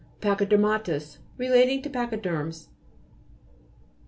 PA'CHYDE'RMATOUS 0.21 1.19
Relating 1.37 1.83
to 1.83 1.87
pa' 1.87 2.07
chyde'rms. 2.07 2.69